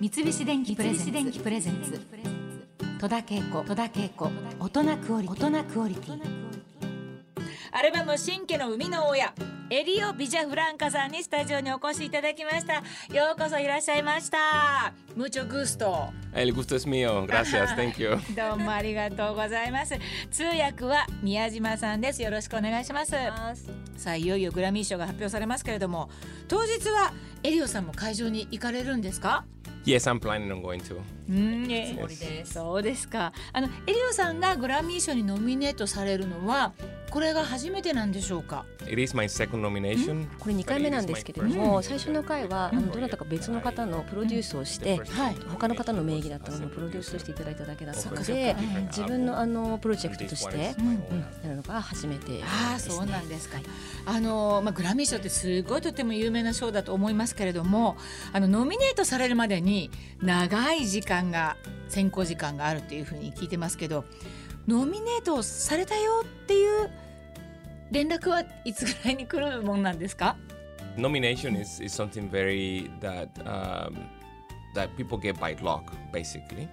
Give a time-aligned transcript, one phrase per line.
[0.00, 0.92] 三菱電機プレ
[1.60, 2.00] ゼンツ。
[3.00, 3.62] 戸田恵子。
[3.64, 4.30] 戸田恵子。
[4.60, 5.46] 大人クオリティ。
[5.46, 6.20] 大人クオリティ。
[7.72, 9.34] アルバム「新家の生みの親」
[9.68, 12.74] エリオ・ビジャフランカさんにスタジオにお越しいただきました。
[13.14, 14.92] ようこそいらっしゃいました。
[15.16, 16.08] ムーチョグスト。
[16.32, 17.26] El gusto es mío.
[17.26, 17.66] Gracias.
[17.76, 18.16] Thank you.
[18.34, 19.94] どうもありがとうございます。
[20.30, 22.22] 通訳は宮島さんです。
[22.22, 23.12] よろしくお願いします。
[23.96, 26.10] さあいよいよグラミー賞が発表されますけれども
[26.48, 29.44] 当日はエリオさんも会場に行かれるんですか？
[29.86, 31.00] Yes, I'm planning on going to.
[31.28, 33.32] うんえそうですか。
[33.52, 36.72] あのエリオさんがグラミー賞にノミネートされるのは
[37.10, 40.28] これが初めてなんでしょうか？It is my second nomination.
[40.38, 45.36] これ2回目なんですけれども、最初の回はあのどなたか別の方のプロデュースをして、はい。
[45.48, 48.56] 他の方の名義だったのをプロデュースしていただいただけだったので
[48.88, 50.96] 自分のあのプロジェクトとして、うんうん
[51.42, 52.44] やるのが初めてです、ね。
[52.44, 53.58] ああそうなんですか。
[54.04, 57.96] あのまあグラミー賞ってすごいとても有名な賞だと思いますけれども、
[58.32, 59.90] あのノミネートされるまでに
[60.20, 61.56] 長い時間が
[61.88, 64.04] 選考時間があるというふうに聞いてますけど、
[64.66, 66.90] ノミネートされたよっていう
[67.90, 70.36] 連絡はいつぐらいに来るもんなんですか
[70.96, 73.94] ？Nomination is, is something very that um,
[74.74, 76.68] that people get by luck, basically.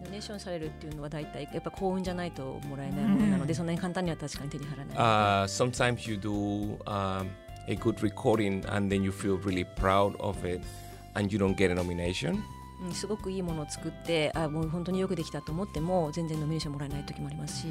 [0.00, 4.96] ノミネーションされるっていうのは大体やっぱ幸運じゃないともらえないものなので、そんなに簡単には確かに手に入らない。
[4.96, 7.28] Uh, sometimes you do um,
[7.68, 10.62] a good recording and then you feel really proud of it,
[11.14, 12.42] and you don't get a nomination.
[12.82, 17.66] うんすごくいいものを作ってあもう本当によくできたと思っても全然ノミネーションもらえない時もありますし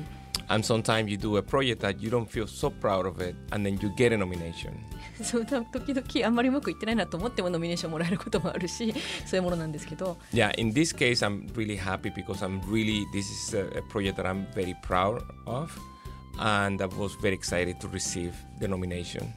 [0.47, 3.65] And sometimes you do a project that you don't feel so proud of it, and
[3.65, 4.73] then you get a nomination.
[5.23, 8.93] そんな時々あんまりうまくいってないなと思ってもノミネーションもらえることもあるし
[9.25, 14.17] そういうものなんですけど Yeah, in this case, I'm really happy because I'm really, this is a, a project
[14.17, 15.75] that I'm very proud of,
[16.37, 19.33] and I was very excited to receive the nomination.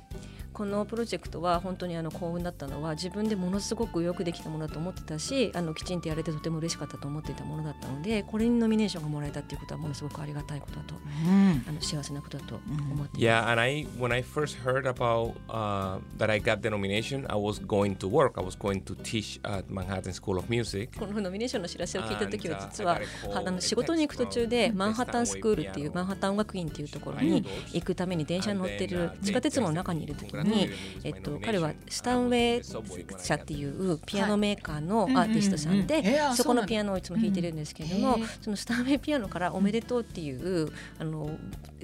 [0.52, 11.64] このプロジェクトは本当にあの幸運だったのは自分でものすごくよくできたものだと思ってたしあのきちんとやれてとても嬉しかったと思っていたものだったのでこれにノミネーションがもらえたっていうことはものすごくありがたいことだとうん。
[11.68, 13.10] あの幸せなことだと思っています。
[13.18, 17.60] Yeah, and I, when I first heard about uh, that I got the nomination, I was
[17.64, 18.32] going to work.
[18.36, 20.98] I was going to teach at Manhattan School of Music.
[20.98, 23.00] このノミネーションの知らせを聞いた時は uh, 実は
[23.34, 30.68] あの仕事に行く途中でマンハッタンスクールっていうマンハッタン音楽院っていうところに行くために電車に乗ってる地下鉄網の中にいる時に、
[31.04, 41.30] えっと、彼はスタンウェイ社っていうピアノメーカーのアーティストさんうんうんうんえでーあそこのピアノをいつも弾いてるんですけれどもうんそのスタンウェイピアノから「おめでとう」っていうあの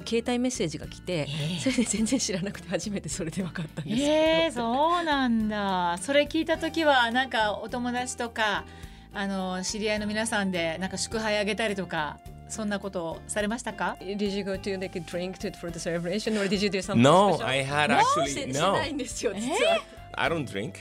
[0.07, 1.29] 携帯メッセージが来て
[1.61, 4.13] それで全然知らなくて初めてそれで分かったんですけど。
[4.13, 5.99] えー、そうなんだ。
[6.01, 8.65] それ聞いた時はなんかお友達とか
[9.13, 12.19] あの知り合いの皆さんでなんか祝杯あげたりとか
[12.49, 17.01] そんなことをされましたか？Did you go to like a drink to, for the celebration or did you do something
[17.03, 17.47] No, special?
[17.47, 18.73] I had し actually し no.
[18.75, 19.81] ないんですよ実は。
[20.17, 20.75] I don't drink.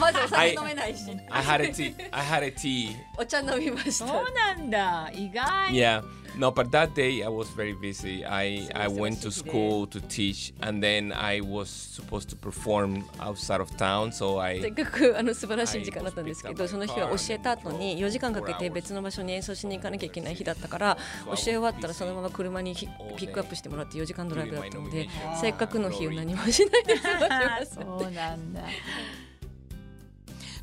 [0.00, 1.94] まずお酒 I- 飲めないし I had a tea.
[2.10, 2.96] I had a tea.
[3.16, 4.30] お茶飲みましそうた。
[4.32, 5.10] なんだ。
[5.14, 5.44] 意外。
[5.72, 6.02] Yeah.
[6.36, 8.24] No, but that day I was very busy.
[8.24, 13.60] I, I went to school to teach, and then I was supposed to perform outside
[13.60, 14.10] of town.
[14.10, 25.08] So せっ I かくあの素晴らしい時間だったんですけど、その日は教えた後に4時間かけて別の場所に演奏しに行かなきゃいけない日だったから、教え終わったらそのまま車にひピックアップしてもらって4時間ドライブだったので、
[25.40, 27.74] せっかくの日を何もしないで過ごしました。
[27.82, 28.62] そうなんだ。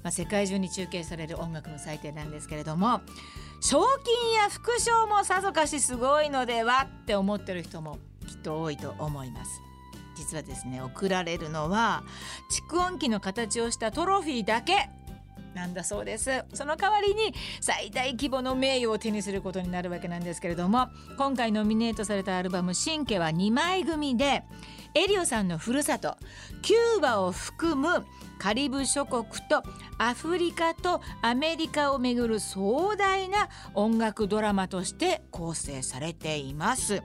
[0.03, 3.01] まあ、世界中に中継される音楽の祭典なんですけれども
[3.71, 9.61] 賞金や副賞もさぞかしすごいのではって思ってる人もきっと多いと思います。
[10.17, 12.03] 実はですね贈られるのは
[12.67, 14.89] 蓄音機の形をしたトロフィーだけ
[15.53, 16.43] なんだそうです。
[16.53, 24.43] その代わりに最大規模の名誉を手にすることになるわけなんですけれども今回ノミネートされたアルバム「新家」は2枚組で
[24.93, 26.17] エリオさんのふるさと
[26.61, 28.05] キューバを含む
[28.37, 29.63] カリブ諸国と
[29.97, 37.03] アフリカとアメリカをめぐる壮大な音楽ドラマとして構成されています。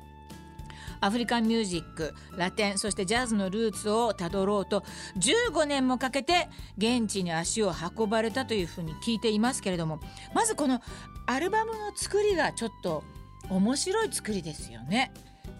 [1.00, 4.82] アフリカンミュージックラテンそしてジャズのルーツをたどろうと
[5.18, 6.48] 15年もかけて
[6.78, 10.00] 現地に足を運ばれたというふうに聞いていますけれども
[10.34, 10.80] まずこの
[11.26, 13.04] アルバムの作りがちょっと
[13.50, 15.12] 面白い作りですよね。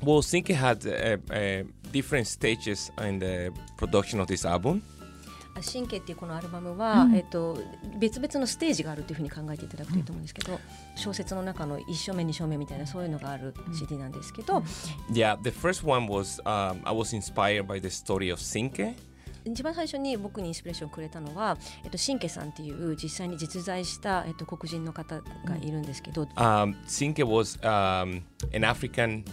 [0.02, 0.22] well,
[1.92, 4.82] different stages in the production of this album.
[5.62, 7.58] 神経っていうこのアルバムは、えっと
[7.98, 10.60] 別々のステージがあるというふうに考えていただくといいと思うんですけど、
[10.96, 14.62] 小説の中の1章目2章目みたいなそういうのがある CD なんですけど、
[15.10, 18.96] Yeah, the first one was um, I was inspired by the story of Sinke.
[19.44, 28.22] 一番最初に僕にインスピレーションをくれたのは、えっと、シンケさんっていう実際に実在した、えっと、黒人の方がいるんですけど、Um, Sinke was um,
[28.52, 29.24] an African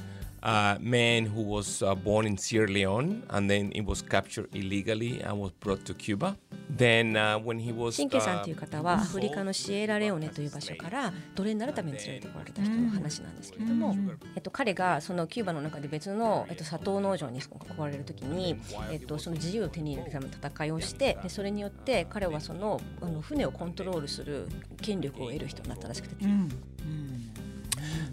[0.43, 5.21] a man who was uh, born in Sierra Leone and then he was captured illegally
[5.21, 6.35] and was brought to Cuba.
[6.69, 13.95] Then uh, when he was シンケさん uh, という方はアフリカのシエラレオネという場所から奴隷になるために連れてこられた人の話なんですけれども、
[14.35, 18.59] えっと、彼がそのキューバの中で別の、えっと、砂糖農場に運ばれる時に、
[18.91, 24.47] えっと、その自由を手に入れるための戦いをしてでそれによって彼はそのあの船をコントロールする
[24.81, 26.25] 権力を得る人になったらしくて、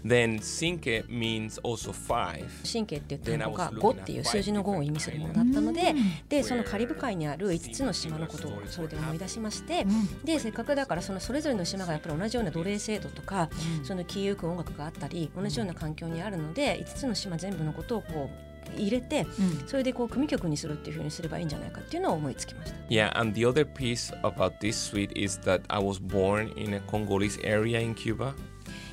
[0.05, 2.45] then Cinque means also five.
[2.63, 5.93] 神経っていう単語が5っていう数字の5を意味するものだったので
[6.29, 9.85] でそのカリブ海にある5つの島のことをそれで思い出しまして
[10.23, 13.49] でせっかくだからそのそれぞれの島がやっぱり同じような奴隷制度とか
[13.83, 19.25] その消えゆく音楽があったり同じような環境にあるので5つの島全部のことをこう入れて
[19.67, 22.77] それでこう組曲にするっていうふうにすればいいんじゃないかっていうのを思いつきました。
[22.89, 27.39] Yeah, and the other piece about this suite is that I was born in a Congolese
[27.43, 28.33] area in Cuba.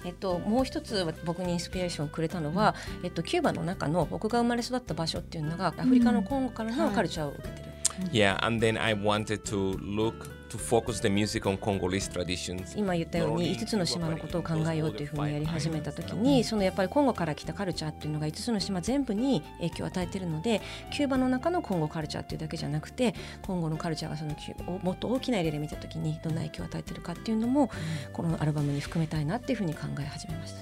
[0.09, 7.69] えっと、もう一つ僕にインスピレーションをくれたのは、えっと、キューバの中の僕が生まれ育った場所っていうのがアフリカのコンゴからのカルチャーを受けてる。
[8.11, 10.15] Yeah, and then I wanted to look
[10.49, 12.79] to focus the music on Congolese traditions.
[12.79, 20.61] 今言ったように5つの島のことを考えようというふうにやり始めた時にそのやっぱりコンゴから来たカルチャーっていうのが5つの島全部に影響を与えているので
[20.93, 27.71] キューバの中のコンゴカルチャーっていうだけじゃなくてコンゴのカルチャーがそのキューバをもっと大きな例で見た時にどんな影響を与えているかっていうのも
[28.13, 30.59] このアルバムに含めたいなっていうふうに考え始めました。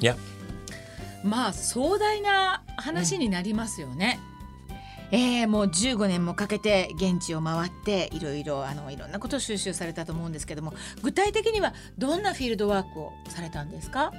[0.00, 0.16] Yeah.
[1.24, 4.20] まあ壮大な話になりますよね。
[5.12, 14.12] えー、もう15年もかけて現地を回っていろいろあのいろんなことを収集されたと思うんですけども具体的にはどんなフィールドワークをされたんですか？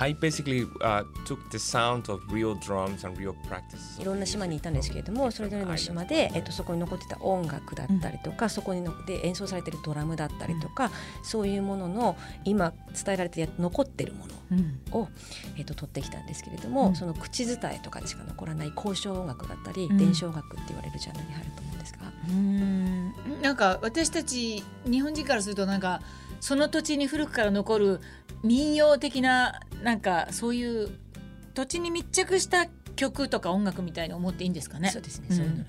[0.00, 4.00] I basically uh, took the sound of real drums and real practices.
[4.00, 10.90] いろんな島にいたんですけれどもそれぞれの島で、えっと、そこに残ってた音楽だったりとか、そこにので演奏されてるドラムだったりとか、
[11.22, 15.08] そういうものの今伝えられて残ってるものを、
[15.58, 21.98] えっと、取ってきたんですけれども、うんその口伝えとかでしか残らない交渉音楽だったり、うん伝承音楽って言われるジャンルに入ると思うんですが。
[22.30, 23.42] うん。
[23.42, 26.00] なんか私たち日本人からするとなんか
[26.40, 28.00] その土地に古くから残る
[28.42, 30.90] 民謡的ななんかそういう
[31.54, 32.66] 土地に密着した
[32.96, 34.90] 曲とか音楽みたいに思っていいんですかね？
[34.90, 35.36] そうですね、うん。
[35.36, 35.64] そういうの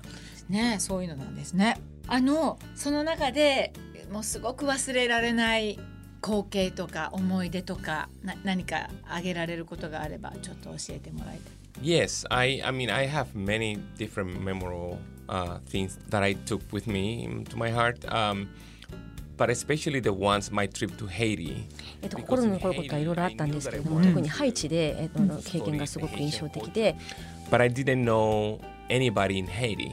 [0.48, 0.76] ね。
[0.78, 1.78] そういうのなんですね。
[2.06, 3.72] あのその中で
[4.12, 5.78] もうすごく忘れられない
[6.22, 11.52] 光景とか思い出とかな何か挙げられることがあればちょっと教えてもらいたい。
[11.82, 17.26] Yes, I, I mean, I have many different memorable uh, things that I took with me
[17.48, 18.48] to my heart, um,
[19.37, 21.65] but especially the ones my trip to Haiti.
[22.01, 26.95] えっと、 Because 心に in 残ることはいろいろあったんですけれども、 Haiti, I 特にハイチで、えっと、の経験がすごく印象的で
[27.49, 28.59] But I didn't know
[28.89, 29.91] anybody in Haiti.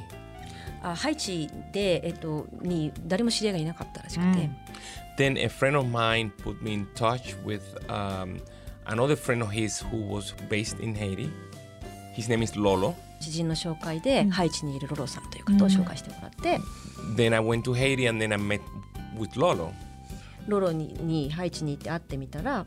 [0.83, 4.51] あハイチで、えっと、に誰も知り合いがいなかったらしくて。
[5.17, 8.41] Then a friend of mine put me in touch with um,
[8.87, 11.31] another friend of his who was based in Haiti.
[12.15, 12.95] His name is Lolo.
[13.21, 16.59] 知人の紹介で、ハイチにいるロロさんという方を紹介してもらって、
[17.17, 18.61] Then I went to Haiti and then I met
[19.20, 19.72] with Lolo.
[20.48, 22.66] ロロににハイチに行って会ってみたら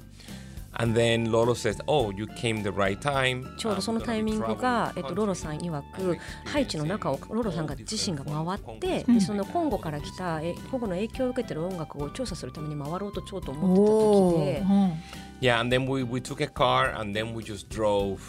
[0.75, 3.56] And then Lolo says, Oh, you came the right time.
[3.56, 6.16] ちょうどそのタイミングが、えっと、ロロさん曰く
[6.46, 15.46] ハイチの中をロロさんが自身が回って、でそのコンゴから来たえコンゴの影響を受けてる音楽を調査するために回ろうとちょうど思ってた時で。
[15.46, 18.20] Yeah, and then we, we took a car and then we just drove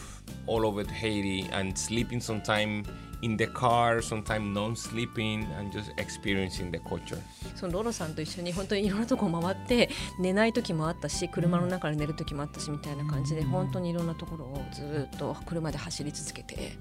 [0.48, 2.84] all over Haiti and sleeping sometime
[3.24, 7.20] in the car, sometime non-sleeping and just experiencing the culture.
[7.56, 16.74] そのロロさんと一緒に本当にいろんなとこ回って寝ない時もあったし車の中で寝る時もあったしみたいな感じで本当にいろんなところをずっと車で走り続けて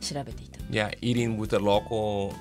[0.00, 0.58] 調べていた。
[0.70, 2.34] Yeah, eating with the local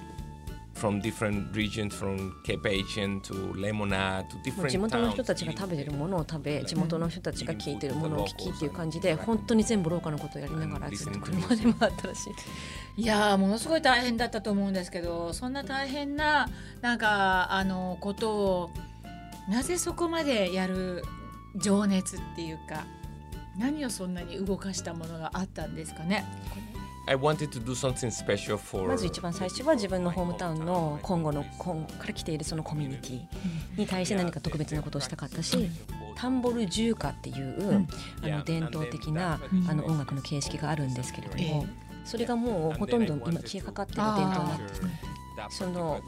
[0.73, 5.13] from different regions, from Cape Haitian to Lemonade to different 地元の towns.
[5.13, 12.27] 人たちが食べてるものを食べ地元の人たちが聞いてるものを聞きっていう感じで本当に全部廊下のことをやりながらずっと車で回ったらし
[12.97, 13.01] い。
[13.01, 16.49] いやーものすごい大変だったと思うんですけどそんな大変な
[16.81, 18.69] なんかあのことを
[19.49, 21.03] なぜそこまでやる
[21.55, 22.85] 情熱っていうか
[23.57, 26.25] 何をそんなに動かしたものがあったんですかね？
[27.05, 33.21] I wanted to do something special for まず一番最初は自分のホームタウンの今後のコンから来ているそのコミュニティ
[33.77, 35.69] に対して何か特別なことをしたかったし
[36.15, 37.85] タンボルジューカっていう
[38.21, 41.65] あの伝統的なあの音楽の形式があるんですけれども
[42.05, 45.12] それがもうほとんど今消えかかっている伝統になって
[45.49, 46.01] その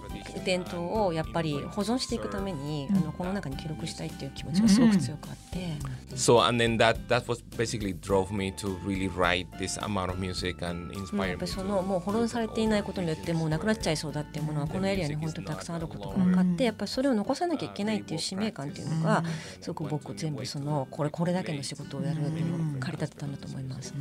[0.46, 10.20] 伝統をやっぱり保存していくために、あのこの中に記録したいっていう気持ちがすごく強くあって、So and then that that was basically drove me to really write this amount of
[10.20, 19.24] music and まあ inspire やっ me ぱりそのもう保存されていないことによってもうなくなっちゃいそうだっていうものはこのエリアに本当にたくさんあることが分かってやっぱりそれを残さなきゃいけないっていう使命感っていうのが
[19.62, 23.94] すごく僕全部そのこれこれだけの仕事をやるっていうのを駆り立てたんだと思います。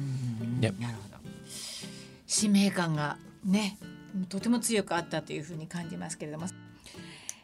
[0.60, 0.80] Yep.
[0.80, 1.14] なるほど。
[2.26, 3.78] 使命感がね
[4.28, 6.46] とても強くあったというふうに感じますけれども、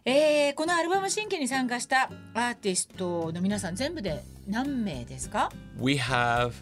[0.05, 6.53] えー、このアルバム新規に参加したアーティストの皆さん全部で何名ですか？We have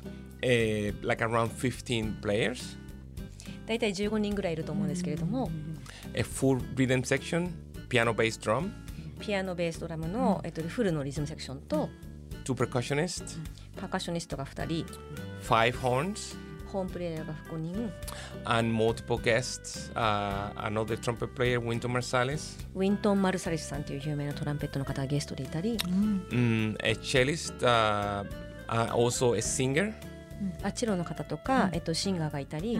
[0.42, 2.78] uh, like around 15 players,
[3.66, 5.50] 大体15人ぐらいいると思うんですけれども。
[6.14, 7.50] A full rhythm section,
[7.88, 8.70] piano bass drum,
[9.18, 11.88] ピアノベースドラムの、えっと、フルのリズムセクションと。
[12.44, 13.38] Two percussionists,
[13.76, 14.86] パーカッショニストが2人。
[15.42, 16.36] Five horns,
[16.68, 17.92] ホームプレイヤーが5人
[18.44, 19.92] and multiple guests.
[19.94, 28.26] Uh, another trumpet player, Winton Marsalis, ウィントン・マルサリスさんという有名なトランペットの方がゲストでいたり mm, a cellist, uh,
[28.68, 29.92] uh, also a singer,
[30.62, 32.78] あチロの方とか、えっと、シンガーがいたり、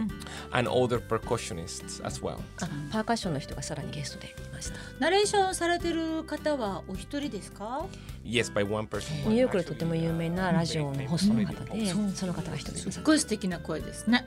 [0.51, 2.37] and other percussionists as well.
[2.61, 7.85] あパーカッションの人がさらにゲストでいましたナレーションされてる方はお一人ですか
[8.25, 9.13] Yes, by one person.
[9.29, 14.25] ニューヨークでとても有名なラジオのホストの方で、その方が一人すごい素敵な声ですね.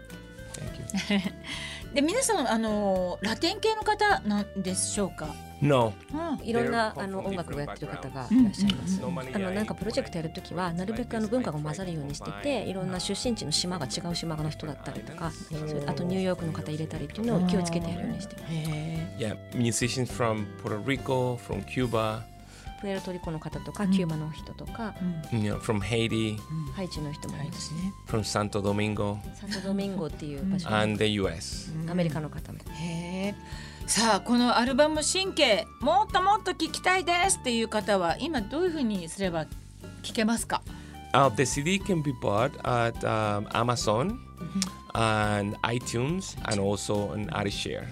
[1.94, 9.00] で皆さんあのラテン系の方なんでしょうか、No, うんいろんなあの音楽をやってる方が.いらっしゃいます。
[9.34, 15.30] あのなんかプロジェクトやるときはなるべくあの文化が混ざるようにしてていろんな出身地の島が違う島の人だったりとか
[15.86, 18.54] あとニューヨークの方入れたりっていうのを気をつけてやるようにしてます。
[18.54, 22.22] へ yeah, musicians from Puerto Rico, from Cuba,
[22.82, 24.92] プエルトリコの方とかキューバの人とか
[25.32, 26.36] え、you know, from Haiti,
[26.74, 27.94] ハイチの人もいますしね。
[28.08, 30.68] From Santo Domingo, サントドミンゴっていう場所。
[30.68, 31.72] And the U.S.
[31.88, 33.34] アメリカの方もへえ。
[33.86, 39.46] さあこのアルバム「神経」もっともっと聞きたいですっていう方は今どういうふうにすれば
[40.02, 40.62] 聞けますか
[41.12, 44.18] ？Uh, the CD can be bought at um, Amazon
[44.94, 47.86] and iTunes and also on iShare.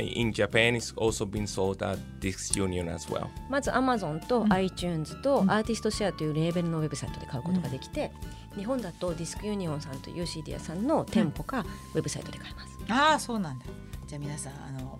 [0.00, 3.28] In Japan, it's also been sold at Disc Union as well.
[3.48, 8.12] まず Amazon と iTunes とアーティストシェアというレーベルのウェブサイトで買うことができて、
[8.56, 11.64] 日本だとディスクユニオンさんという CD 屋さんの店舗か
[11.94, 12.78] ウェブサイトで買えます。
[12.88, 13.66] ああそうなんだ。
[14.06, 14.98] じゃあ皆さんあの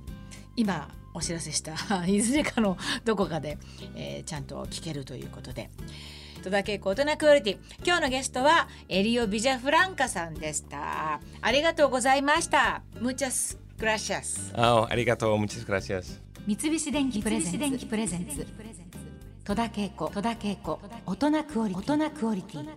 [0.56, 1.74] 今お知らせした
[2.06, 3.58] いずれかのどこかで、
[3.94, 5.70] えーちゃんと聞けるということで。
[6.42, 7.58] 戸田恵子大人クオリティ。
[7.84, 11.20] 今日のゲストはエリオ・ビジャフランカさんでした。
[11.40, 12.82] ありがとうございました。
[13.00, 16.19] Muchas gracias Oh, arigato, muchas gracias.
[16.45, 17.39] 三菱電機プレ
[18.07, 18.45] ゼンツ
[19.45, 20.11] 戸田恵子
[21.05, 22.69] 大人クオリティ